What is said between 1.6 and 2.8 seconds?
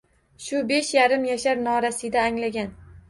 norasida anglagan.